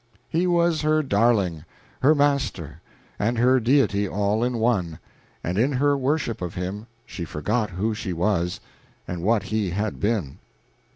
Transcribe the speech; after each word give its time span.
He 0.27 0.47
was 0.47 0.81
her 0.81 1.03
darling, 1.03 1.63
her 2.01 2.15
master, 2.15 2.81
and 3.19 3.37
her 3.37 3.59
deity 3.59 4.07
all 4.07 4.43
in 4.43 4.57
one, 4.57 4.97
and 5.43 5.59
in 5.59 5.73
her 5.73 5.95
worship 5.95 6.41
of 6.41 6.55
him 6.55 6.87
she 7.05 7.23
forgot 7.23 7.69
who 7.69 7.93
she 7.93 8.11
was 8.11 8.59
and 9.07 9.21
what 9.21 9.43
he 9.43 9.69
had 9.69 9.99
been. 9.99 10.39